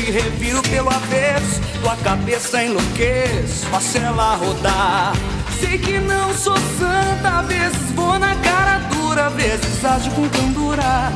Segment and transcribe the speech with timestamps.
[0.00, 5.12] te reviro pelo avesso, tua cabeça enlouquece, faço ela rodar.
[5.58, 11.12] Sei que não sou santa, vezes vou na cara dura, vezes ajo com candura.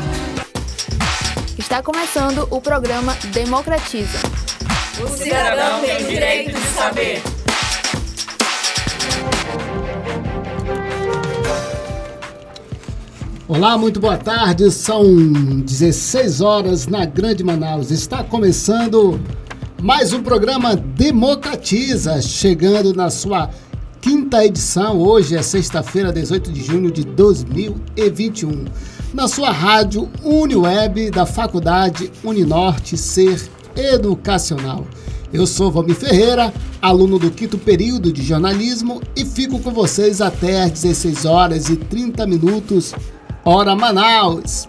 [1.59, 4.19] Está começando o programa Democratiza.
[5.03, 7.23] O cidadão tem o direito de saber.
[13.47, 14.71] Olá, muito boa tarde.
[14.71, 15.05] São
[15.61, 17.91] 16 horas na Grande Manaus.
[17.91, 19.21] Está começando
[19.83, 23.51] mais um programa Democratiza, chegando na sua
[24.01, 24.99] quinta edição.
[24.99, 28.65] Hoje é sexta-feira, 18 de junho de 2021.
[29.13, 34.87] Na sua rádio Uniweb da Faculdade Uninorte Ser Educacional.
[35.31, 40.63] Eu sou Valmir Ferreira, aluno do quinto período de jornalismo e fico com vocês até
[40.63, 42.95] às 16 horas e 30 minutos
[43.47, 44.67] Hora Manaus!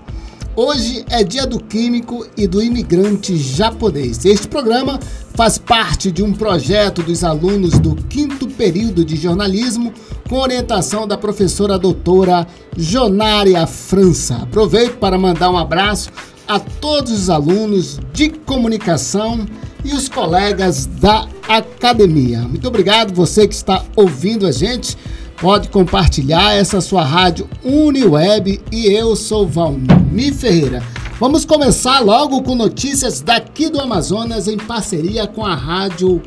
[0.53, 4.25] Hoje é dia do químico e do imigrante japonês.
[4.25, 4.99] Este programa
[5.33, 9.93] faz parte de um projeto dos alunos do quinto período de jornalismo
[10.27, 14.35] com orientação da professora doutora Jonária França.
[14.43, 16.09] Aproveito para mandar um abraço
[16.45, 19.45] a todos os alunos de comunicação
[19.85, 22.41] e os colegas da academia.
[22.41, 24.97] Muito obrigado você que está ouvindo a gente
[25.39, 30.81] pode compartilhar essa sua rádio Uniweb e eu sou Valmir Ferreira.
[31.19, 36.21] Vamos começar logo com notícias daqui do Amazonas em parceria com a rádio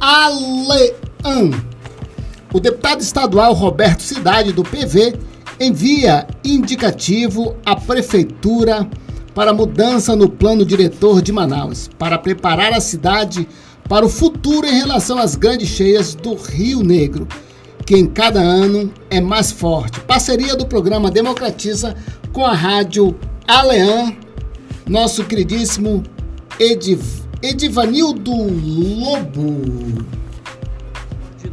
[0.00, 1.50] Alean.
[2.52, 5.16] O deputado estadual Roberto Cidade do PV
[5.58, 8.88] envia indicativo à prefeitura
[9.34, 13.48] para mudança no plano diretor de Manaus, para preparar a cidade
[13.88, 17.26] para o futuro em relação às grandes cheias do Rio Negro
[17.84, 20.00] que em cada ano é mais forte.
[20.00, 21.94] Parceria do programa Democratiza
[22.32, 23.14] com a rádio
[23.46, 24.12] Alean,
[24.88, 26.02] nosso queridíssimo
[26.58, 27.02] Ediv,
[27.42, 30.04] Edivanildo Lobo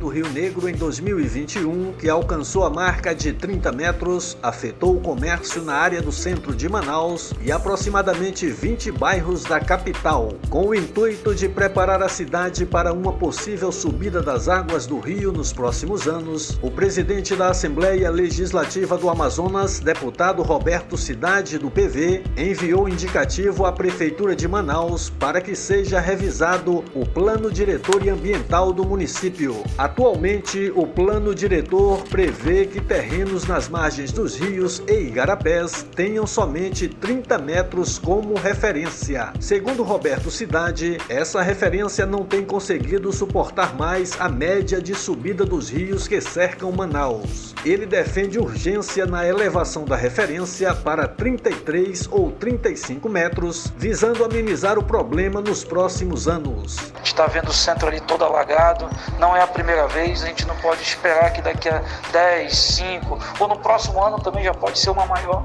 [0.01, 5.61] do Rio Negro em 2021, que alcançou a marca de 30 metros, afetou o comércio
[5.61, 11.35] na área do centro de Manaus e aproximadamente 20 bairros da capital, com o intuito
[11.35, 16.57] de preparar a cidade para uma possível subida das águas do rio nos próximos anos.
[16.63, 23.71] O presidente da Assembleia Legislativa do Amazonas, deputado Roberto Cidade do PV, enviou indicativo à
[23.71, 29.61] prefeitura de Manaus para que seja revisado o plano diretor e ambiental do município.
[29.77, 36.25] A Atualmente, o plano diretor prevê que terrenos nas margens dos rios e igarapés tenham
[36.25, 39.33] somente 30 metros como referência.
[39.41, 45.69] Segundo Roberto Cidade, essa referência não tem conseguido suportar mais a média de subida dos
[45.69, 47.53] rios que cercam Manaus.
[47.65, 54.83] Ele defende urgência na elevação da referência para 33 ou 35 metros, visando amenizar o
[54.83, 56.77] problema nos próximos anos.
[57.03, 60.45] Está vendo o centro ali todo alagado, não é a primeira primeira vez, a gente
[60.45, 64.77] não pode esperar que daqui a 10, 5 ou no próximo ano também já pode
[64.77, 65.43] ser uma maior.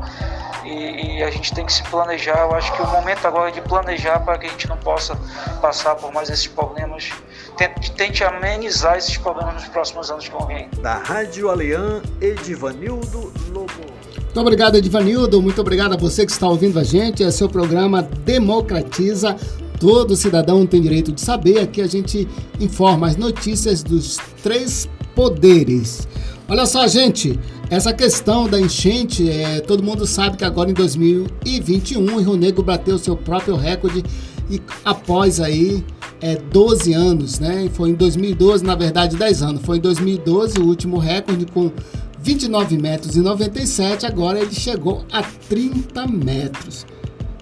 [0.64, 2.40] E, e, a gente tem que se planejar.
[2.40, 5.16] Eu acho que o momento agora é de planejar para que a gente não possa
[5.60, 7.10] passar por mais esses problemas.
[7.56, 10.68] Tente, tente amenizar esses problemas nos próximos anos que vão vir.
[10.80, 13.96] Da Rádio Aleã, Edivanildo Lobo.
[14.16, 15.40] Muito obrigado, Edivanildo.
[15.40, 17.22] Muito obrigado a você que está ouvindo a gente.
[17.22, 19.36] Esse é o programa Democratiza
[19.78, 21.58] Todo cidadão tem direito de saber.
[21.60, 22.26] Aqui a gente
[22.60, 26.06] informa as notícias dos três poderes.
[26.48, 27.38] Olha só, gente,
[27.68, 32.62] essa questão da enchente, é, todo mundo sabe que agora em 2021 o Rio Negro
[32.62, 34.04] bateu seu próprio recorde
[34.48, 35.84] e após aí
[36.20, 37.68] é, 12 anos, né?
[37.72, 39.62] Foi em 2012, na verdade 10 anos.
[39.62, 41.72] Foi em 2012 o último recorde com
[42.20, 46.86] 29 metros e 97, agora ele chegou a 30 metros.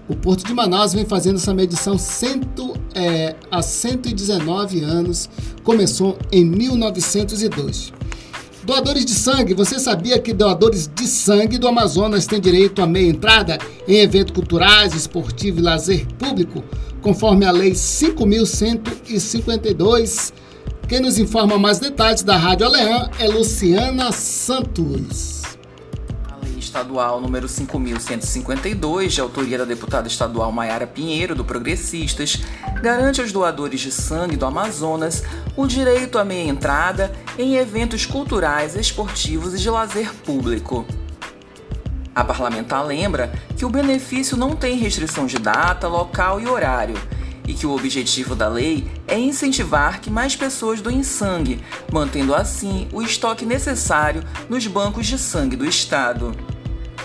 [0.07, 5.27] O Porto de Manaus vem fazendo essa medição cento, é, há 119 anos,
[5.63, 7.91] começou em 1902.
[8.63, 13.09] Doadores de sangue, você sabia que doadores de sangue do Amazonas têm direito a meia
[13.09, 16.63] entrada em eventos culturais, esportivos e lazer público,
[17.01, 20.31] conforme a Lei 5.152?
[20.87, 25.44] Quem nos informa mais detalhes da Rádio Aleã é Luciana Santos
[26.75, 32.41] estadual número 5152, de autoria da deputada estadual Maiara Pinheiro, do Progressistas,
[32.81, 35.23] garante aos doadores de sangue do Amazonas
[35.55, 40.85] o direito à meia entrada em eventos culturais, esportivos e de lazer público.
[42.13, 46.95] A parlamentar lembra que o benefício não tem restrição de data, local e horário
[47.47, 52.87] e que o objetivo da lei é incentivar que mais pessoas doem sangue, mantendo assim
[52.91, 56.35] o estoque necessário nos bancos de sangue do Estado.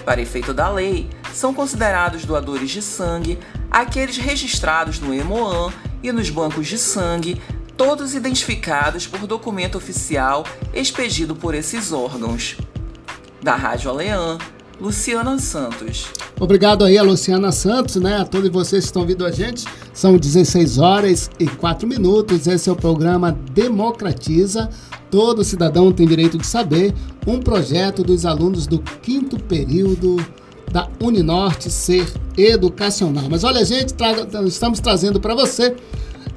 [0.05, 3.39] Para efeito da lei, são considerados doadores de sangue
[3.71, 7.41] aqueles registrados no EMOAN e nos bancos de sangue,
[7.77, 10.45] todos identificados por documento oficial
[10.75, 12.57] expedido por esses órgãos.
[13.43, 14.39] Da Rádio Aleã,
[14.81, 16.07] Luciana Santos.
[16.39, 18.17] Obrigado aí a Luciana Santos, né?
[18.17, 19.67] A todos vocês que estão vindo a gente.
[19.93, 22.47] São 16 horas e 4 minutos.
[22.47, 24.71] Esse é o programa Democratiza.
[25.11, 26.95] Todo cidadão tem direito de saber.
[27.27, 30.17] Um projeto dos alunos do quinto período
[30.71, 33.25] da Uninorte Ser Educacional.
[33.29, 34.13] Mas olha, gente, tra
[34.47, 35.75] estamos trazendo para você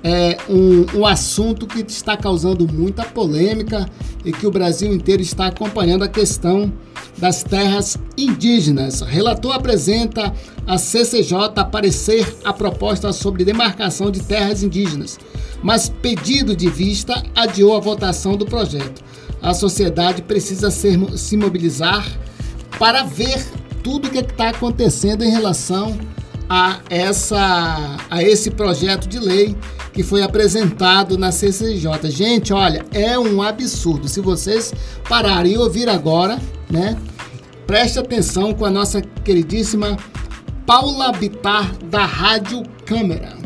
[0.03, 3.87] é, um, um assunto que está causando muita polêmica
[4.25, 6.71] e que o Brasil inteiro está acompanhando a questão
[7.17, 9.01] das terras indígenas.
[9.01, 10.33] Relator apresenta
[10.67, 15.19] a CCJ parecer a proposta sobre demarcação de terras indígenas,
[15.63, 19.01] mas pedido de vista adiou a votação do projeto.
[19.41, 22.05] A sociedade precisa ser, se mobilizar
[22.77, 23.43] para ver
[23.81, 25.97] tudo o que está acontecendo em relação
[26.49, 29.55] a, essa, a esse projeto de lei
[29.93, 32.09] que foi apresentado na CCJ.
[32.09, 34.07] Gente, olha, é um absurdo.
[34.07, 34.73] Se vocês
[35.07, 36.39] pararem e ouvir agora,
[36.69, 36.97] né?
[37.65, 39.97] Preste atenção com a nossa queridíssima
[40.65, 43.43] Paula Bitar da Rádio Câmara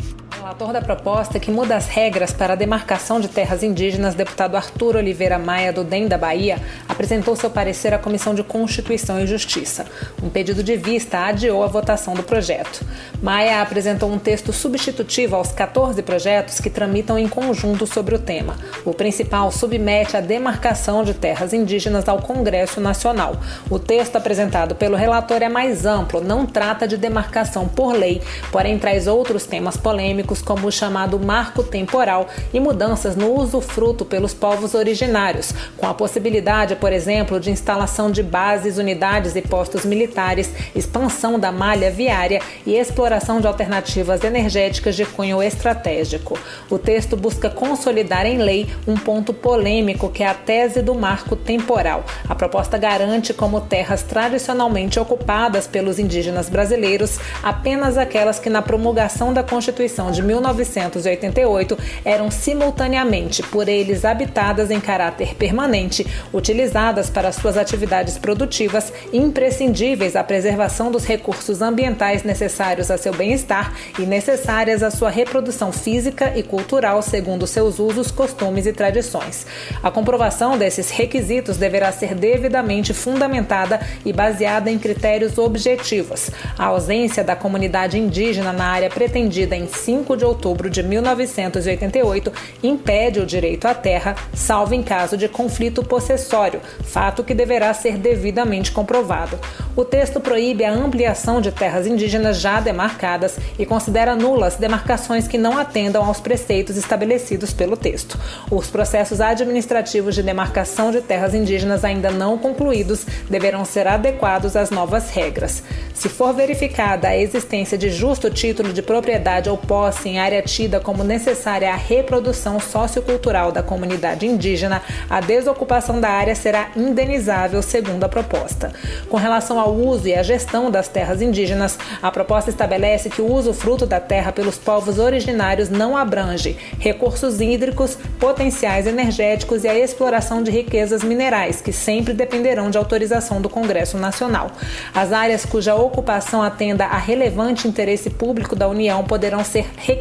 [0.48, 4.96] relator da proposta que muda as regras para a demarcação de terras indígenas, deputado Arthur
[4.96, 6.56] Oliveira Maia, do DEM da Bahia,
[6.88, 9.84] apresentou seu parecer à Comissão de Constituição e Justiça.
[10.22, 12.80] Um pedido de vista adiou a votação do projeto.
[13.22, 18.56] Maia apresentou um texto substitutivo aos 14 projetos que tramitam em conjunto sobre o tema.
[18.86, 23.36] O principal submete a demarcação de terras indígenas ao Congresso Nacional.
[23.68, 28.78] O texto apresentado pelo relator é mais amplo, não trata de demarcação por lei, porém
[28.78, 34.74] traz outros temas polêmicos como o chamado marco temporal e mudanças no usufruto pelos povos
[34.74, 41.38] originários, com a possibilidade, por exemplo, de instalação de bases, unidades e postos militares, expansão
[41.38, 46.38] da malha viária e exploração de alternativas energéticas de cunho estratégico.
[46.70, 51.36] O texto busca consolidar em lei um ponto polêmico que é a tese do marco
[51.36, 52.04] temporal.
[52.28, 59.32] A proposta garante como terras tradicionalmente ocupadas pelos indígenas brasileiros apenas aquelas que na promulgação
[59.32, 67.56] da Constituição de 1988 eram simultaneamente por eles habitadas em caráter permanente, utilizadas para suas
[67.56, 74.90] atividades produtivas, imprescindíveis à preservação dos recursos ambientais necessários a seu bem-estar e necessárias à
[74.90, 79.46] sua reprodução física e cultural segundo seus usos, costumes e tradições.
[79.82, 86.30] A comprovação desses requisitos deverá ser devidamente fundamentada e baseada em critérios objetivos.
[86.58, 92.30] A ausência da comunidade indígena na área pretendida em 5 de outubro de 1988
[92.62, 97.96] impede o direito à terra, salvo em caso de conflito possessório, fato que deverá ser
[97.96, 99.38] devidamente comprovado.
[99.74, 105.38] O texto proíbe a ampliação de terras indígenas já demarcadas e considera nulas demarcações que
[105.38, 108.18] não atendam aos preceitos estabelecidos pelo texto.
[108.50, 114.70] Os processos administrativos de demarcação de terras indígenas ainda não concluídos deverão ser adequados às
[114.70, 115.62] novas regras.
[115.94, 120.80] Se for verificada a existência de justo título de propriedade ou posse em área tida
[120.80, 128.04] como necessária à reprodução sociocultural da comunidade indígena, a desocupação da área será indenizável, segundo
[128.04, 128.72] a proposta.
[129.08, 133.30] Com relação ao uso e à gestão das terras indígenas, a proposta estabelece que o
[133.30, 139.78] uso fruto da terra pelos povos originários não abrange recursos hídricos, potenciais energéticos e a
[139.78, 144.50] exploração de riquezas minerais, que sempre dependerão de autorização do Congresso Nacional.
[144.94, 149.97] As áreas cuja ocupação atenda a relevante interesse público da União poderão ser requeridas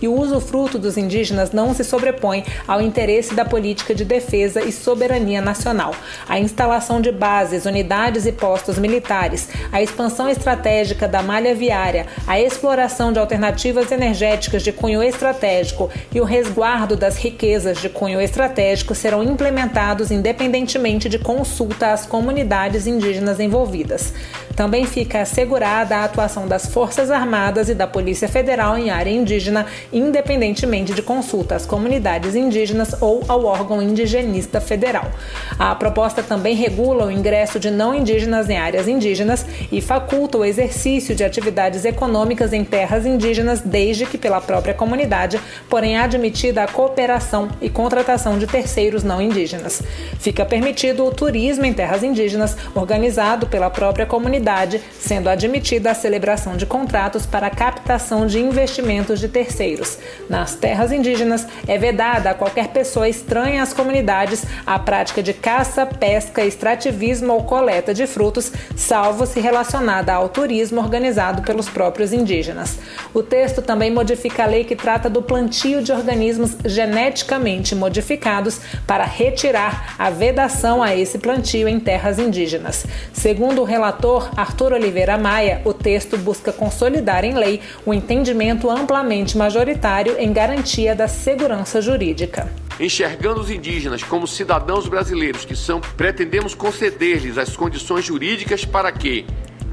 [0.00, 4.72] e o usufruto dos indígenas não se sobrepõe ao interesse da política de defesa e
[4.72, 5.94] soberania nacional.
[6.28, 12.40] A instalação de bases, unidades e postos militares, a expansão estratégica da malha viária, a
[12.40, 18.94] exploração de alternativas energéticas de cunho estratégico e o resguardo das riquezas de cunho estratégico
[18.94, 24.12] serão implementados independentemente de consulta às comunidades indígenas envolvidas.
[24.56, 29.66] Também fica assegurada a atuação das Forças Armadas e da Polícia Federal em área indígena,
[29.92, 35.10] independentemente de consulta às comunidades indígenas ou ao órgão indigenista federal.
[35.58, 40.44] A proposta também regula o ingresso de não indígenas em áreas indígenas e faculta o
[40.44, 46.68] exercício de atividades econômicas em terras indígenas, desde que pela própria comunidade, porém admitida a
[46.68, 49.82] cooperação e contratação de terceiros não indígenas.
[50.20, 56.56] Fica permitido o turismo em terras indígenas, organizado pela própria comunidade, sendo admitida a celebração
[56.56, 57.50] de contratos para a
[57.82, 59.98] captação de investimentos de terceiros.
[60.28, 65.84] Nas terras indígenas, é vedada a qualquer pessoa estranha às comunidades a prática de caça,
[65.84, 72.78] pesca, extrativismo ou coleta de frutos, salvo se relacionada ao turismo organizado pelos próprios indígenas.
[73.12, 79.04] O texto também modifica a lei que trata do plantio de organismos geneticamente modificados para
[79.04, 82.86] retirar a vedação a esse plantio em terras indígenas.
[83.12, 89.36] Segundo o relator Arthur Oliveira Maia, o texto busca consolidar em lei o entendimento amplamente
[89.36, 92.50] majoritário em garantia da segurança jurídica.
[92.78, 99.26] Enxergando os indígenas como cidadãos brasileiros que são, pretendemos conceder-lhes as condições jurídicas para que,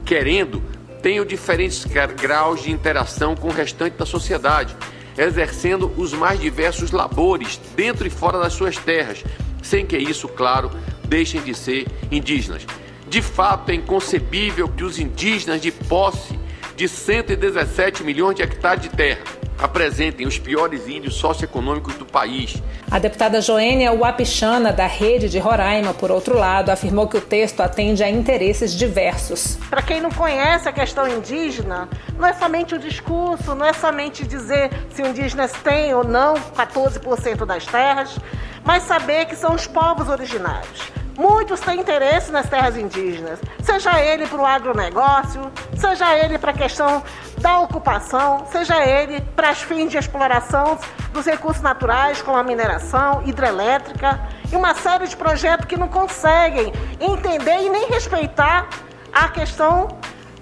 [0.05, 0.61] querendo,
[1.01, 4.75] tenham diferentes graus de interação com o restante da sociedade,
[5.17, 9.23] exercendo os mais diversos labores dentro e fora das suas terras,
[9.61, 10.71] sem que isso, claro,
[11.05, 12.65] deixem de ser indígenas.
[13.09, 16.38] De fato, é inconcebível que os indígenas de posse
[16.79, 19.19] de 117 milhões de hectares de terra
[19.57, 22.55] apresentem os piores índios socioeconômicos do país.
[22.89, 27.59] A deputada Joênia Wapichana, da Rede de Roraima, por outro lado, afirmou que o texto
[27.59, 29.57] atende a interesses diversos.
[29.69, 34.25] Para quem não conhece a questão indígena, não é somente o discurso, não é somente
[34.25, 38.17] dizer se indígenas têm ou não 14% das terras,
[38.63, 40.89] mas saber que são os povos originários.
[41.19, 46.53] Muitos têm interesse nas terras indígenas, seja ele para o agronegócio, seja ele para a
[46.53, 47.03] questão
[47.39, 50.79] da ocupação, seja ele para as fins de exploração
[51.11, 54.17] dos recursos naturais, como a mineração, hidrelétrica
[54.49, 56.71] e uma série de projetos que não conseguem
[57.01, 58.69] entender e nem respeitar
[59.11, 59.89] a questão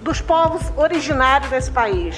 [0.00, 2.16] dos povos originários desse país.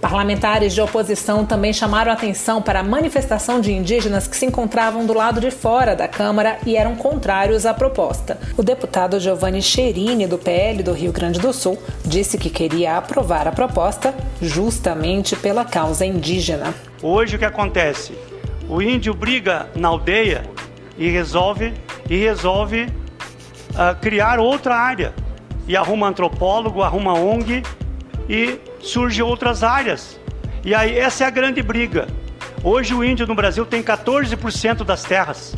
[0.00, 5.12] Parlamentares de oposição também chamaram atenção para a manifestação de indígenas que se encontravam do
[5.12, 8.38] lado de fora da Câmara e eram contrários à proposta.
[8.56, 13.48] O deputado Giovanni Cherini, do PL do Rio Grande do Sul, disse que queria aprovar
[13.48, 16.72] a proposta justamente pela causa indígena.
[17.02, 18.16] Hoje o que acontece?
[18.68, 20.44] O índio briga na aldeia
[20.96, 21.74] e resolve
[22.08, 25.12] e resolve uh, criar outra área
[25.66, 27.64] e arruma antropólogo, arruma ONG
[28.28, 30.18] e surgem outras áreas.
[30.64, 32.08] E aí essa é a grande briga.
[32.62, 35.54] Hoje o índio no Brasil tem 14% das terras.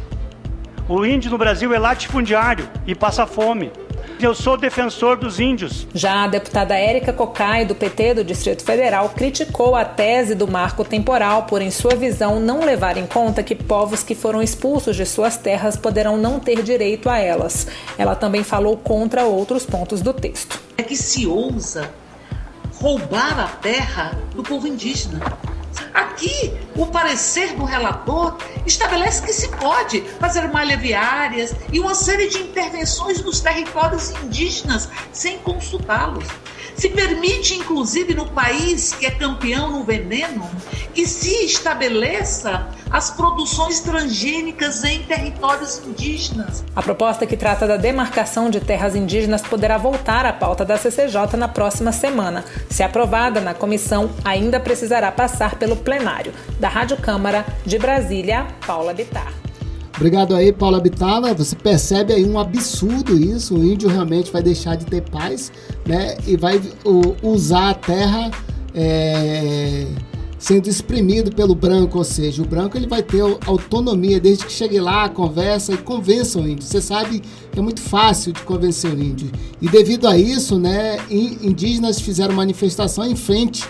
[0.89, 3.73] O índio no Brasil é latifundiário e passa fome.
[4.21, 5.87] Eu sou defensor dos índios.
[5.95, 10.85] Já a deputada Érica Cocai, do PT do Distrito Federal, criticou a tese do marco
[10.85, 15.07] temporal por, em sua visão, não levar em conta que povos que foram expulsos de
[15.07, 17.67] suas terras poderão não ter direito a elas.
[17.97, 20.61] Ela também falou contra outros pontos do texto.
[20.77, 21.91] É que se ousa
[22.81, 25.21] roubar a terra do povo indígena.
[25.93, 30.77] Aqui, o parecer do relator estabelece que se pode fazer malha
[31.73, 36.25] e uma série de intervenções nos territórios indígenas sem consultá-los.
[36.81, 40.49] Se permite, inclusive, no país que é campeão no veneno,
[40.95, 46.65] que se estabeleça as produções transgênicas em territórios indígenas.
[46.75, 51.37] A proposta que trata da demarcação de terras indígenas poderá voltar à pauta da CCJ
[51.37, 52.47] na próxima semana.
[52.71, 56.33] Se aprovada na comissão, ainda precisará passar pelo plenário.
[56.59, 59.40] Da Rádio Câmara de Brasília, Paula Bittar.
[60.01, 61.35] Obrigado aí, Paula Bitala.
[61.35, 63.55] Você percebe aí um absurdo isso.
[63.55, 65.53] O índio realmente vai deixar de ter paz,
[65.87, 66.17] né?
[66.27, 66.59] E vai
[67.23, 68.31] usar a terra
[68.75, 69.87] é,
[70.39, 74.81] sendo exprimido pelo branco, ou seja, o branco ele vai ter autonomia desde que chegue
[74.81, 76.65] lá, conversa e convença o índio.
[76.65, 77.21] Você sabe
[77.53, 79.31] que é muito fácil de convencer o índio.
[79.61, 83.69] E devido a isso, né, indígenas fizeram manifestação em frente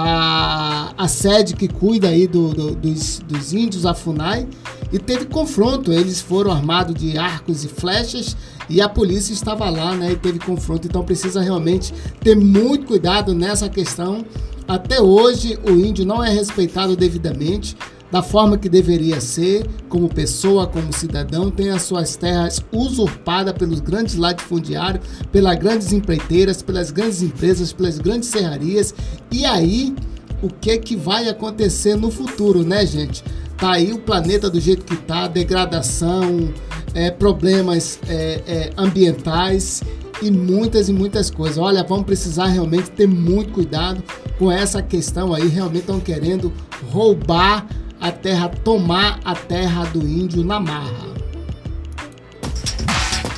[0.00, 4.46] a, a sede que cuida aí do, do, dos, dos índios, a FUNAI,
[4.92, 5.92] e teve confronto.
[5.92, 8.36] Eles foram armados de arcos e flechas
[8.70, 10.12] e a polícia estava lá, né?
[10.12, 10.86] E teve confronto.
[10.86, 14.24] Então precisa realmente ter muito cuidado nessa questão.
[14.68, 17.76] Até hoje o índio não é respeitado devidamente
[18.10, 23.80] da forma que deveria ser, como pessoa, como cidadão, tem as suas terras usurpadas pelos
[23.80, 28.94] grandes latifundiários, pelas grandes empreiteiras, pelas grandes empresas, pelas grandes serrarias.
[29.30, 29.94] E aí,
[30.42, 33.22] o que que vai acontecer no futuro, né, gente?
[33.56, 36.52] Tá aí o planeta do jeito que tá, degradação,
[36.94, 39.82] é, problemas é, é, ambientais
[40.22, 41.58] e muitas e muitas coisas.
[41.58, 44.02] Olha, vamos precisar realmente ter muito cuidado
[44.38, 45.48] com essa questão aí.
[45.48, 46.52] Realmente estão querendo
[46.90, 47.66] roubar
[48.00, 51.08] a terra, tomar a terra do índio na marra.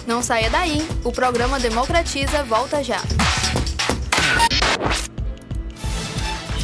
[0.07, 3.00] Não saia daí, o programa Democratiza volta já.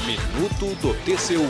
[0.04, 1.48] Minuto do TCU.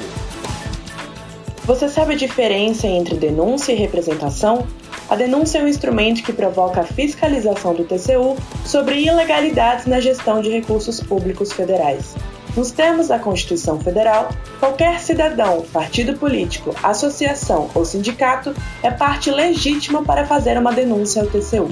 [1.64, 4.66] Você sabe a diferença entre denúncia e representação?
[5.08, 10.40] A denúncia é um instrumento que provoca a fiscalização do TCU sobre ilegalidades na gestão
[10.40, 12.14] de recursos públicos federais.
[12.56, 20.02] Nos termos da Constituição Federal, qualquer cidadão, partido político, associação ou sindicato é parte legítima
[20.02, 21.68] para fazer uma denúncia ao TCU.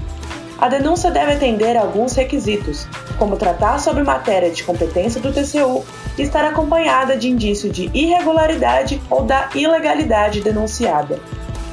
[0.58, 2.86] A denúncia deve atender a alguns requisitos,
[3.18, 5.82] como tratar sobre matéria de competência do TCU
[6.18, 11.18] e estar acompanhada de indício de irregularidade ou da ilegalidade denunciada.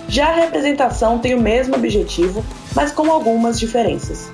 [0.07, 4.31] Já a representação tem o mesmo objetivo, mas com algumas diferenças.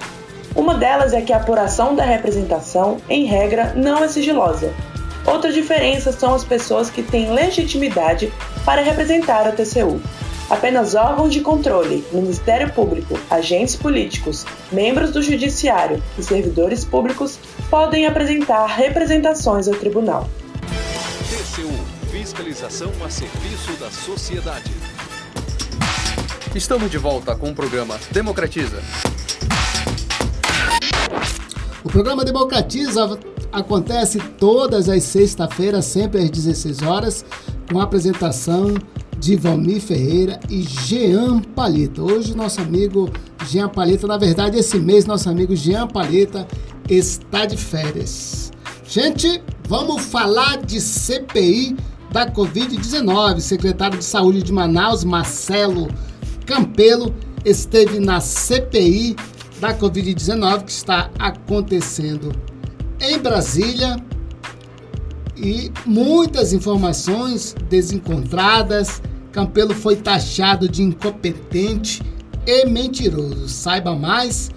[0.58, 4.74] Uma delas é que a apuração da representação, em regra, não é sigilosa.
[5.24, 8.34] Outra diferença são as pessoas que têm legitimidade
[8.66, 10.02] para representar o TCU.
[10.50, 17.38] Apenas órgãos de controle, Ministério Público, agentes políticos, membros do Judiciário e servidores públicos
[17.70, 20.28] podem apresentar representações ao tribunal.
[21.30, 24.72] TCU Fiscalização a serviço da sociedade.
[26.56, 28.82] Estamos de volta com o programa Democratiza.
[31.84, 33.20] O programa Democratiza
[33.52, 37.26] acontece todas as sextas-feiras, sempre às 16 horas,
[37.72, 38.74] com a apresentação
[39.20, 42.02] de Valmir Ferreira e Jean Paleta.
[42.02, 43.10] Hoje nosso amigo
[43.48, 46.48] Jean Paleta, na verdade esse mês nosso amigo Jean Paleta
[46.90, 48.52] está de férias.
[48.88, 51.76] Gente, vamos falar de CPI
[52.12, 53.40] da Covid-19.
[53.40, 55.88] Secretário de Saúde de Manaus, Marcelo
[56.46, 57.14] Campelo,
[57.46, 59.16] esteve na CPI
[59.60, 62.32] da Covid-19 que está acontecendo
[63.00, 63.98] em Brasília
[65.36, 69.02] e muitas informações desencontradas.
[69.32, 72.02] Campelo foi taxado de incompetente
[72.46, 73.48] e mentiroso.
[73.48, 74.50] Saiba mais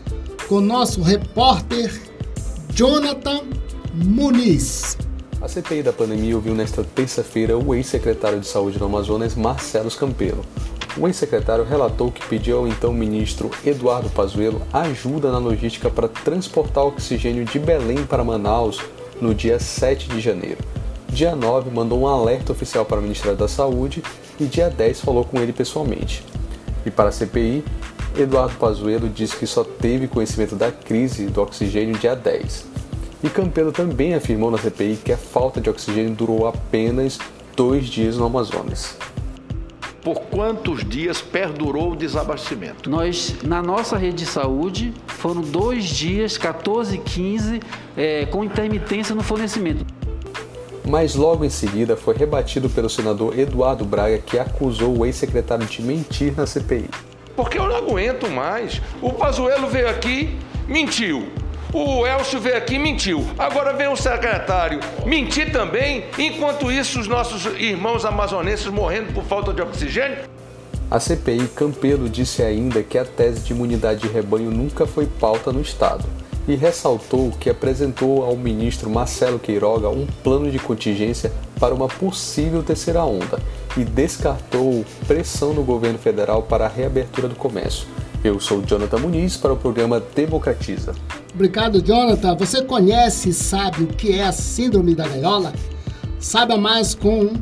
[0.49, 2.01] com nosso repórter
[2.75, 3.43] Jonathan
[3.95, 4.97] Muniz.
[5.41, 10.45] A CPI da pandemia ouviu nesta terça-feira o ex-secretário de Saúde do Amazonas, Marcelo Campelo.
[10.97, 16.85] O ex-secretário relatou que pediu ao então ministro Eduardo Pazuello ajuda na logística para transportar
[16.85, 18.81] oxigênio de Belém para Manaus
[19.21, 20.59] no dia 7 de janeiro.
[21.09, 24.03] Dia 9 mandou um alerta oficial para o Ministério da Saúde
[24.39, 26.25] e dia 10 falou com ele pessoalmente.
[26.85, 27.65] E para a CPI,
[28.19, 32.67] Eduardo Pazuello disse que só teve conhecimento da crise do oxigênio dia 10.
[33.23, 37.19] E Campelo também afirmou na CPI que a falta de oxigênio durou apenas
[37.55, 38.97] dois dias no Amazonas
[40.03, 42.89] por quantos dias perdurou o desabastecimento?
[42.89, 47.61] Nós, na nossa rede de saúde, foram dois dias, 14 e 15,
[47.97, 49.85] é, com intermitência no fornecimento.
[50.85, 55.83] Mas logo em seguida foi rebatido pelo senador Eduardo Braga, que acusou o ex-secretário de
[55.83, 56.89] mentir na CPI.
[57.37, 58.81] Porque eu não aguento mais.
[59.01, 60.37] O Pazuello veio aqui,
[60.67, 61.29] mentiu.
[61.73, 63.25] O Elcio veio aqui e mentiu.
[63.39, 69.53] Agora vem o secretário mentir também, enquanto isso os nossos irmãos amazonenses morrendo por falta
[69.53, 70.19] de oxigênio.
[70.91, 75.53] A CPI Campelo disse ainda que a tese de imunidade de rebanho nunca foi pauta
[75.53, 76.05] no Estado
[76.49, 82.63] e ressaltou que apresentou ao ministro Marcelo Queiroga um plano de contingência para uma possível
[82.63, 83.39] terceira onda
[83.77, 87.87] e descartou pressão no governo federal para a reabertura do comércio.
[88.23, 90.95] Eu sou Jonathan Muniz para o programa Democratiza.
[91.33, 92.37] Obrigado, Jonathan.
[92.37, 95.53] Você conhece e sabe o que é a Síndrome da Gaiola?
[96.19, 97.33] Saiba mais com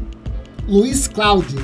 [0.68, 1.58] Luiz Cláudio,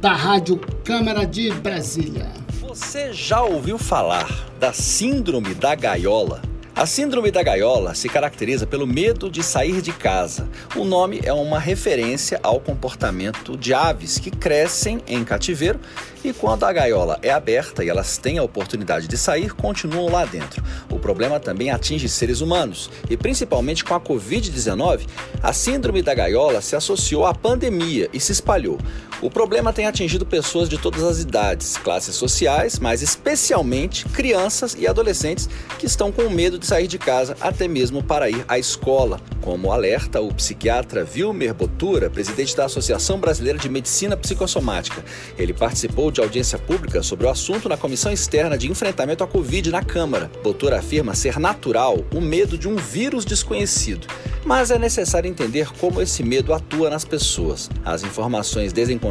[0.00, 2.28] da Rádio Câmara de Brasília.
[2.68, 6.42] Você já ouviu falar da Síndrome da Gaiola?
[6.78, 10.48] A síndrome da gaiola se caracteriza pelo medo de sair de casa.
[10.76, 15.80] O nome é uma referência ao comportamento de aves que crescem em cativeiro
[16.22, 20.24] e quando a gaiola é aberta e elas têm a oportunidade de sair, continuam lá
[20.24, 20.62] dentro.
[20.88, 25.00] O problema também atinge seres humanos e principalmente com a Covid-19,
[25.42, 28.78] a síndrome da gaiola se associou à pandemia e se espalhou.
[29.20, 34.86] O problema tem atingido pessoas de todas as idades, classes sociais, mas especialmente crianças e
[34.86, 39.20] adolescentes que estão com medo de sair de casa até mesmo para ir à escola,
[39.40, 45.04] como alerta o psiquiatra Vilmer Botura, presidente da Associação Brasileira de Medicina Psicossomática.
[45.36, 49.68] Ele participou de audiência pública sobre o assunto na Comissão Externa de Enfrentamento à Covid
[49.72, 50.30] na Câmara.
[50.44, 54.06] Botura afirma ser natural o medo de um vírus desconhecido
[54.44, 57.68] mas é necessário entender como esse medo atua nas pessoas.
[57.84, 59.07] As informações desencontradas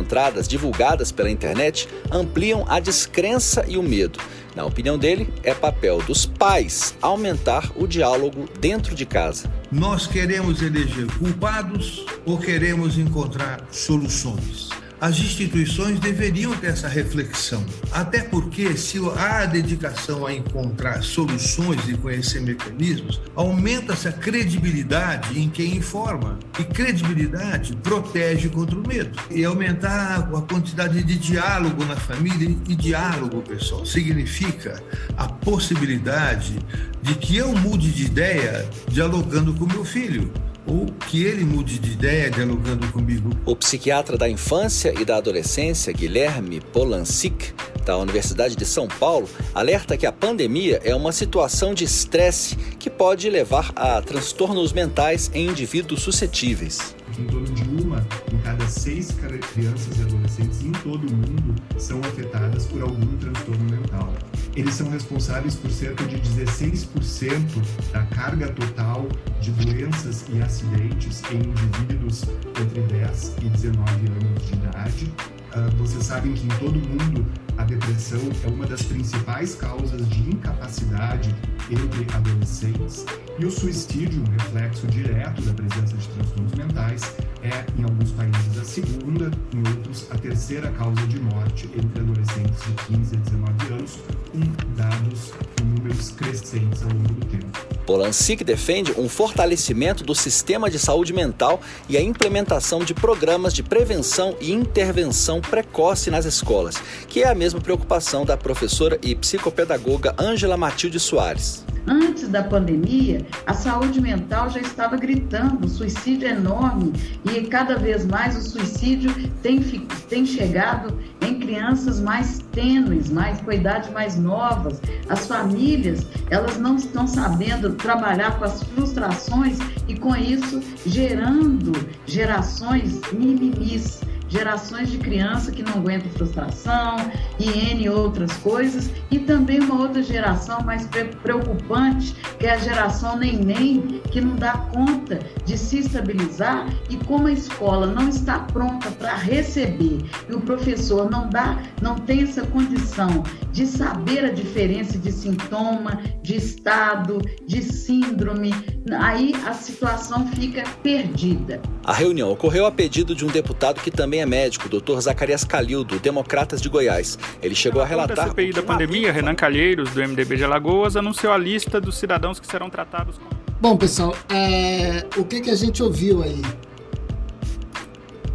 [0.47, 4.19] divulgadas pela internet ampliam a descrença e o medo.
[4.55, 9.51] Na opinião dele, é papel dos pais aumentar o diálogo dentro de casa.
[9.71, 14.69] Nós queremos eleger culpados ou queremos encontrar soluções?
[14.99, 17.63] As instituições deveriam ter essa reflexão.
[17.91, 25.49] Até porque, se há dedicação a encontrar soluções e conhecer mecanismos, aumenta-se a credibilidade em
[25.49, 26.39] quem informa.
[26.59, 29.17] E credibilidade protege contra o medo.
[29.29, 32.55] E aumentar a quantidade de diálogo na família.
[32.67, 34.81] E diálogo, pessoal, significa
[35.15, 36.57] a possibilidade
[37.01, 40.31] de que eu mude de ideia dialogando com meu filho
[40.67, 43.31] ou que ele mude de ideia dialogando comigo.
[43.45, 47.53] O psiquiatra da infância e da adolescência, Guilherme Polanczyk,
[47.85, 52.89] da Universidade de São Paulo, alerta que a pandemia é uma situação de estresse que
[52.89, 59.11] pode levar a transtornos mentais em indivíduos suscetíveis em torno de uma em cada seis
[59.53, 64.13] crianças e adolescentes em todo o mundo são afetadas por algum transtorno mental.
[64.55, 69.07] Eles são responsáveis por cerca de 16% da carga total
[69.39, 72.23] de doenças e acidentes em indivíduos
[72.59, 75.13] entre 10 e 19 anos de idade.
[75.55, 77.25] Uh, vocês sabem que em todo o mundo
[77.57, 81.35] a depressão é uma das principais causas de incapacidade
[81.69, 83.05] entre adolescentes
[83.39, 87.03] e o suicídio, um reflexo direto da presença de transtornos mentais,
[87.43, 92.63] é, em alguns países, a segunda, em outros, a terceira causa de morte entre adolescentes
[92.65, 93.99] de 15 a 19 anos,
[94.31, 97.67] com dados em números crescentes ao longo do tempo.
[97.85, 103.63] Polanczyk defende um fortalecimento do sistema de saúde mental e a implementação de programas de
[103.63, 110.13] prevenção e intervenção precoce nas escolas, que é a mesma preocupação da professora e psicopedagoga
[110.19, 111.63] Ângela Matilde Soares.
[111.89, 116.91] Antes da pandemia, a saúde mental já estava gritando, suicídio é enorme
[117.23, 119.09] e cada vez mais o suicídio
[119.41, 119.61] tem,
[120.09, 124.81] tem chegado em crianças mais tênues, mais com idade mais novas.
[125.07, 131.71] As famílias, elas não estão sabendo trabalhar com as frustrações e com isso gerando
[132.05, 136.97] gerações mimimis gerações de criança que não aguentam frustração
[137.39, 140.87] e N outras coisas, e também uma outra geração mais
[141.21, 147.27] preocupante, que é a geração neném, que não dá conta de se estabilizar e como
[147.27, 152.45] a escola não está pronta para receber e o professor não dá, não tem essa
[152.47, 153.23] condição
[153.57, 157.17] de saber a diferença de sintoma, de estado,
[157.47, 158.53] de síndrome,
[158.99, 161.59] aí a situação fica perdida.
[161.83, 164.99] A reunião ocorreu a pedido de um deputado que também é médico, Dr.
[164.99, 167.17] Zacarias Calildo, Democratas de Goiás.
[167.41, 168.19] Ele chegou a relatar.
[168.19, 172.39] A CPI da pandemia, Renan Calheiros, do MDB de Alagoas, anunciou a lista dos cidadãos
[172.39, 173.25] que serão tratados com.
[173.59, 175.03] Bom, pessoal, é...
[175.17, 176.43] o que, que a gente ouviu aí?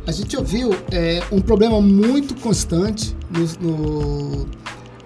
[0.04, 4.48] A gente ouviu é, um problema muito constante no, no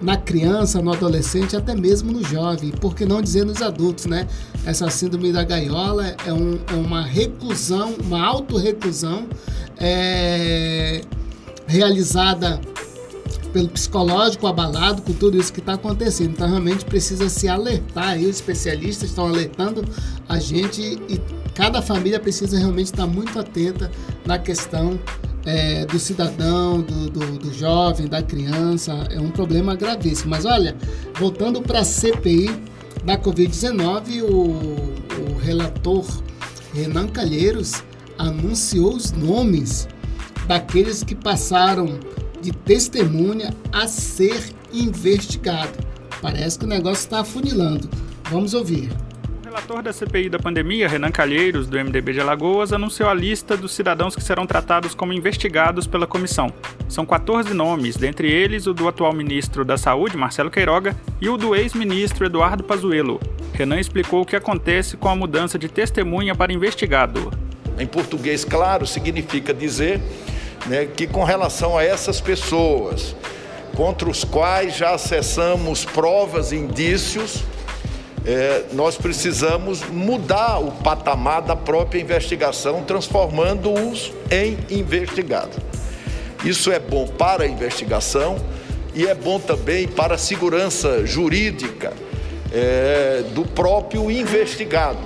[0.01, 4.27] na criança, no adolescente, até mesmo no jovem, por que não dizer nos adultos, né?
[4.65, 9.27] Essa síndrome da gaiola é, um, é uma reclusão, uma autorreclusão
[9.79, 11.01] é,
[11.65, 12.59] realizada
[13.51, 16.31] pelo psicológico abalado com tudo isso que está acontecendo.
[16.31, 18.09] Então, realmente precisa se alertar.
[18.09, 19.83] Aí, os especialistas estão alertando
[20.29, 21.19] a gente e
[21.55, 23.89] cada família precisa realmente estar muito atenta
[24.25, 24.99] na questão
[25.47, 30.29] é, do cidadão, do, do, do, jovem, da criança, é um problema gravíssimo.
[30.29, 30.75] Mas olha,
[31.17, 32.49] voltando para a CPI
[33.05, 36.05] da Covid-19, o, o relator
[36.73, 37.81] Renan Calheiros
[38.17, 39.87] anunciou os nomes
[40.47, 41.97] daqueles que passaram
[42.41, 45.79] de testemunha a ser investigado.
[46.21, 47.89] Parece que o negócio está afunilando.
[48.29, 48.89] Vamos ouvir
[49.57, 53.71] relator da CPI da pandemia, Renan Calheiros, do MDB de Alagoas, anunciou a lista dos
[53.71, 56.53] cidadãos que serão tratados como investigados pela comissão.
[56.87, 61.37] São 14 nomes, dentre eles o do atual ministro da Saúde, Marcelo Queiroga, e o
[61.37, 63.19] do ex-ministro Eduardo Pazuello.
[63.51, 67.31] Renan explicou o que acontece com a mudança de testemunha para investigado.
[67.79, 69.99] Em português, claro, significa dizer
[70.67, 73.15] né, que com relação a essas pessoas
[73.75, 77.43] contra os quais já acessamos provas e indícios,
[78.27, 85.57] é, nós precisamos mudar o patamar da própria investigação, transformando-os em investigados.
[86.43, 88.37] Isso é bom para a investigação
[88.93, 91.93] e é bom também para a segurança jurídica
[92.51, 94.99] é, do próprio investigado,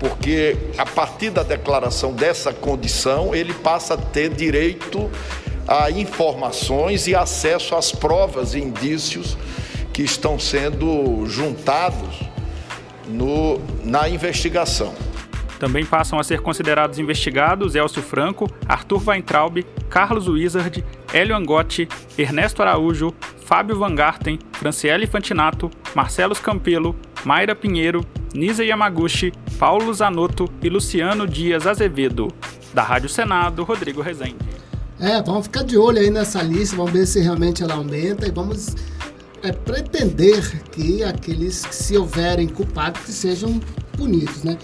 [0.00, 5.10] porque a partir da declaração dessa condição, ele passa a ter direito
[5.68, 9.36] a informações e acesso às provas e indícios
[9.94, 12.20] que estão sendo juntados
[13.08, 14.92] no, na investigação.
[15.60, 22.60] Também passam a ser considerados investigados Elcio Franco, Arthur Weintraub, Carlos Wizard, Hélio Angotti, Ernesto
[22.60, 23.14] Araújo,
[23.46, 28.04] Fábio Van Garten, Franciele Fantinato, Marcelo Campelo, Mayra Pinheiro,
[28.34, 32.28] Nisa Yamaguchi, Paulo Zanotto e Luciano Dias Azevedo.
[32.74, 34.34] Da Rádio Senado, Rodrigo Rezende.
[34.98, 38.32] É, vamos ficar de olho aí nessa lista, vamos ver se realmente ela aumenta e
[38.32, 38.74] vamos
[39.44, 43.60] é pretender que aqueles que se houverem culpados que sejam
[43.96, 44.58] punidos, né?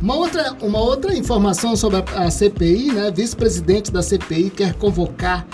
[0.00, 3.10] Uma outra, uma outra informação sobre a, a CPI, né?
[3.10, 5.46] Vice-presidente da CPI quer convocar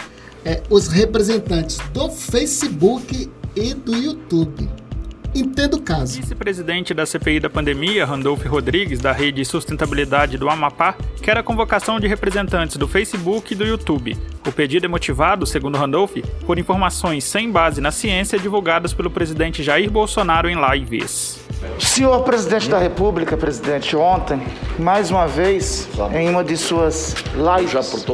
[0.45, 4.69] é, os representantes do Facebook e do YouTube.
[5.35, 6.21] Entenda o caso.
[6.21, 12.01] Vice-presidente da CPI da pandemia, Randolph Rodrigues, da Rede Sustentabilidade do Amapá, quer a convocação
[12.01, 14.17] de representantes do Facebook e do YouTube.
[14.47, 19.63] O pedido é motivado, segundo Randolph, por informações sem base na ciência divulgadas pelo presidente
[19.63, 21.41] Jair Bolsonaro em lives.
[21.79, 24.41] Senhor presidente da República, presidente, ontem,
[24.79, 28.07] mais uma vez, em uma de suas lives,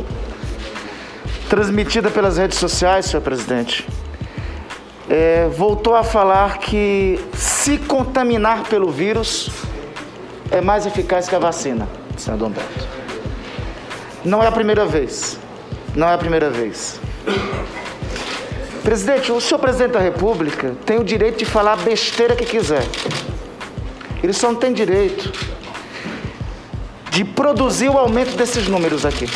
[1.49, 3.87] transmitida pelas redes sociais, senhor presidente,
[5.09, 9.51] é, voltou a falar que se contaminar pelo vírus
[10.51, 12.89] é mais eficaz que a vacina, senador Humberto.
[14.25, 15.39] Não é a primeira vez.
[15.95, 16.99] Não é a primeira vez.
[18.83, 22.85] Presidente, o senhor presidente da República tem o direito de falar a besteira que quiser.
[24.23, 25.33] Ele só não tem direito
[27.11, 29.27] de produzir o aumento desses números aqui.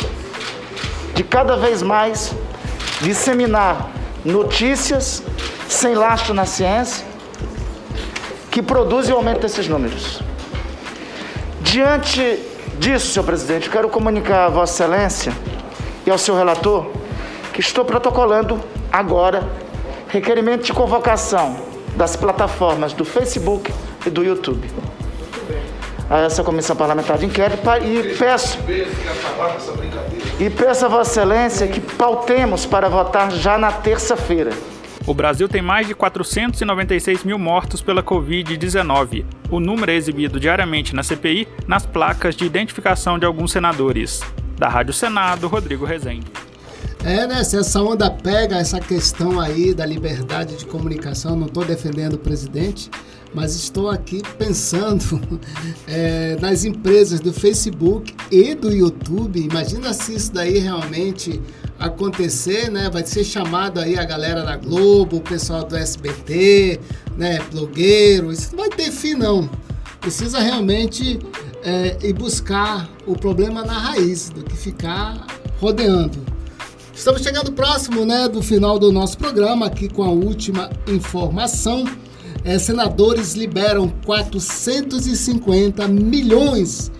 [1.15, 2.33] De cada vez mais
[3.01, 3.89] disseminar
[4.25, 5.23] notícias
[5.69, 7.05] sem lastro na ciência
[8.49, 10.19] que produzem o aumento desses números.
[11.61, 12.39] Diante
[12.79, 15.31] disso, senhor presidente, quero comunicar a Vossa Excelência
[16.05, 16.91] e ao seu relator
[17.53, 18.59] que estou protocolando
[18.91, 19.47] agora
[20.07, 21.57] requerimento de convocação
[21.95, 23.71] das plataformas do Facebook
[24.05, 24.67] e do YouTube
[26.09, 28.57] a essa comissão parlamentar de inquérito e peço
[30.39, 34.51] e peço a Vossa Excelência que pautemos para votar já na terça-feira.
[35.09, 39.25] O Brasil tem mais de 496 mil mortos pela Covid-19.
[39.49, 44.21] O número é exibido diariamente na CPI nas placas de identificação de alguns senadores.
[44.55, 46.27] Da Rádio Senado, Rodrigo Rezende.
[47.03, 47.43] É, né?
[47.43, 52.19] Se essa onda pega essa questão aí da liberdade de comunicação, não estou defendendo o
[52.19, 52.91] presidente,
[53.33, 55.19] mas estou aqui pensando
[55.89, 59.39] é, nas empresas do Facebook e do YouTube.
[59.41, 61.41] Imagina se isso daí realmente
[61.79, 62.89] acontecer, né?
[62.89, 66.79] Vai ser chamado aí a galera da Globo, o pessoal do SBT,
[67.17, 67.39] né?
[67.51, 68.31] Blogueiro.
[68.31, 69.49] Isso não vai ter fim, não.
[69.99, 71.19] Precisa realmente
[71.63, 75.25] é, ir buscar o problema na raiz do que ficar
[75.59, 76.19] rodeando.
[76.93, 81.85] Estamos chegando próximo, né, do final do nosso programa aqui com a última informação
[82.43, 86.91] é, senadores liberam 450 milhões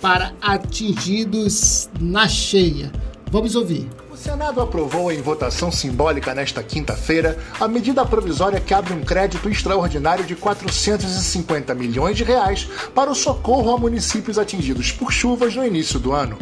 [0.00, 2.90] para atingidos na cheia.
[3.30, 3.88] Vamos ouvir.
[4.16, 10.24] Senado aprovou em votação simbólica nesta quinta-feira a medida provisória que abre um crédito extraordinário
[10.24, 15.98] de 450 milhões de reais para o socorro a municípios atingidos por chuvas no início
[15.98, 16.38] do ano.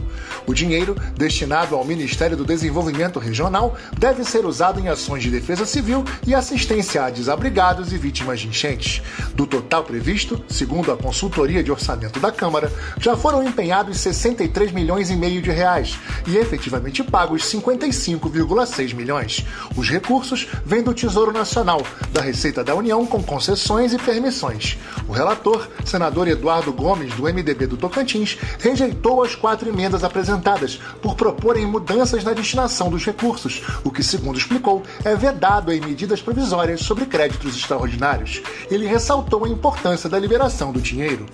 [0.47, 5.65] O dinheiro, destinado ao Ministério do Desenvolvimento Regional, deve ser usado em ações de defesa
[5.65, 9.01] civil e assistência a desabrigados e vítimas de enchentes.
[9.35, 15.09] Do total previsto, segundo a consultoria de orçamento da Câmara, já foram empenhados 63 milhões
[15.09, 19.45] e meio de reais e efetivamente pagos 50 55,6 milhões.
[19.77, 24.79] Os recursos vêm do Tesouro Nacional, da Receita da União com concessões e permissões.
[25.07, 31.15] O relator, senador Eduardo Gomes, do MDB do Tocantins, rejeitou as quatro emendas apresentadas por
[31.15, 36.81] proporem mudanças na destinação dos recursos, o que, segundo explicou, é vedado em medidas provisórias
[36.81, 38.43] sobre créditos extraordinários.
[38.71, 41.27] Ele ressaltou a importância da liberação do dinheiro.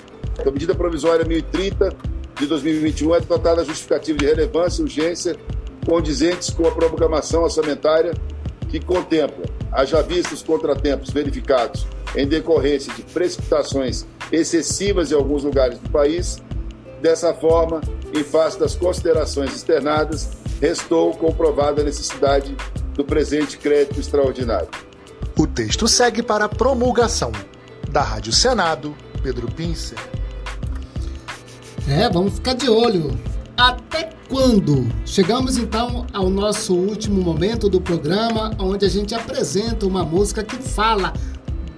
[0.44, 1.96] A medida provisória 1030
[2.38, 5.36] de 2021 é dotada justificativa de relevância urgência
[5.86, 8.12] condizentes com a programação orçamentária
[8.68, 15.78] que contempla, haja vista os contratempos verificados em decorrência de precipitações excessivas em alguns lugares
[15.78, 16.42] do país.
[17.00, 17.80] Dessa forma,
[18.12, 22.56] em face das considerações externadas, restou comprovada a necessidade
[22.94, 24.68] do presente crédito extraordinário.
[25.38, 27.30] O texto segue para a promulgação.
[27.90, 29.98] Da Rádio Senado, Pedro Pincer.
[31.88, 33.18] É, vamos ficar de olho.
[33.56, 34.86] Até quando?
[35.04, 40.56] Chegamos então ao nosso último momento do programa, onde a gente apresenta uma música que
[40.56, 41.12] fala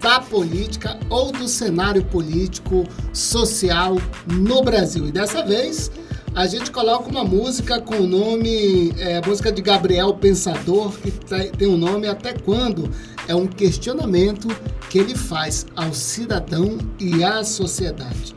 [0.00, 5.06] da política ou do cenário político social no Brasil.
[5.08, 5.90] E dessa vez
[6.34, 11.10] a gente coloca uma música com o nome, é, música de Gabriel Pensador, que
[11.56, 12.90] tem o um nome Até Quando?
[13.26, 14.48] É um questionamento
[14.88, 18.36] que ele faz ao cidadão e à sociedade.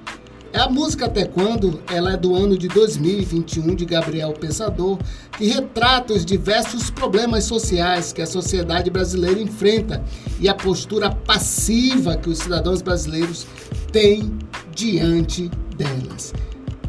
[0.54, 5.00] É a música Até Quando, ela é do ano de 2021 de Gabriel Pensador,
[5.38, 10.04] que retrata os diversos problemas sociais que a sociedade brasileira enfrenta
[10.42, 13.48] e a postura passiva que os cidadãos brasileiros
[13.94, 14.38] têm
[14.76, 16.34] diante delas.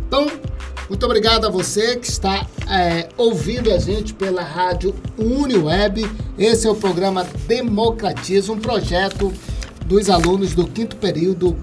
[0.09, 0.27] Então,
[0.89, 6.05] muito obrigado a você que está é, ouvindo a gente pela rádio UniWeb.
[6.37, 9.33] Esse é o programa Democratiza, um projeto
[9.87, 11.57] dos alunos do quinto período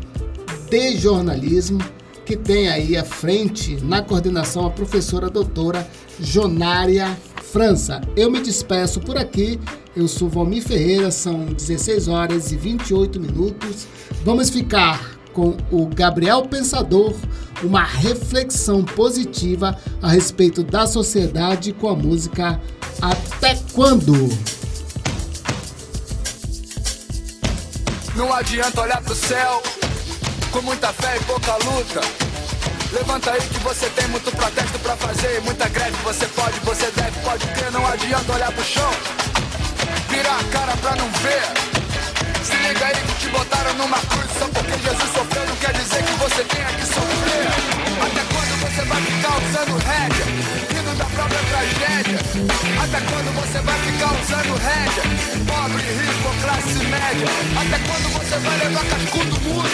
[0.70, 1.80] de jornalismo,
[2.26, 5.88] que tem aí à frente, na coordenação, a professora doutora
[6.20, 7.18] Jonária
[7.52, 8.00] França.
[8.16, 9.60] Eu me despeço por aqui
[9.96, 13.88] Eu sou Valmir Ferreira, são 16 horas e 28 minutos.
[14.24, 17.16] Vamos ficar com o Gabriel Pensador,
[17.64, 22.62] uma reflexão positiva a respeito da sociedade com a música
[23.02, 24.14] Até Quando?
[28.16, 29.64] Não adianta olhar pro céu
[30.52, 32.02] com muita fé e pouca luta.
[32.92, 35.96] Levanta aí que você tem muito protesto pra fazer, muita greve.
[36.04, 37.72] Você pode, você deve, pode crer.
[37.72, 38.92] Não adianta olhar pro chão,
[40.10, 41.44] virar a cara pra não ver.
[42.44, 45.46] Se liga aí que te botaram numa cruz só porque Jesus sofreu.
[45.46, 47.48] Não quer dizer que você tenha que sofrer.
[48.02, 50.26] Até quando você vai ficar usando rédea,
[51.20, 52.20] própria tragédia?
[52.82, 55.04] Até quando você vai ficar usando rédea,
[55.48, 57.28] pobre, rico, classe média?
[57.60, 59.70] Até quando você vai levar cascudo mudo?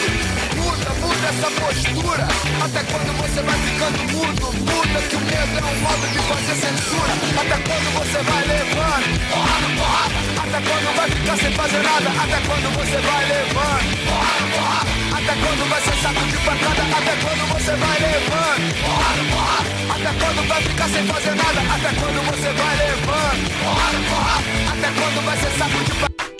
[0.55, 2.27] Muda, muda essa postura.
[2.65, 4.45] Até quando você vai ficando mudo?
[4.57, 7.13] Muda que o medo é um modo de fazer censura.
[7.41, 9.29] Até quando você vai levando?
[9.29, 10.34] Porra, porra.
[10.55, 12.09] Até quando vai ficar sem fazer nada?
[12.11, 14.05] Até quando você vai levando?
[14.07, 15.17] Porra, porra.
[15.17, 16.81] Até quando vai ser saco de pancada?
[16.97, 18.75] Até quando você vai levando?
[18.79, 19.59] Porra, porra.
[19.95, 21.59] Até quando vai ficar sem fazer nada?
[21.59, 23.49] Até quando você vai levando?
[23.59, 24.35] Porra, porra.
[24.71, 26.34] Até quando vai ser saco de pancada?